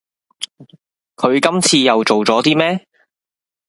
[1.15, 2.87] 佢今次又做咗啲咩？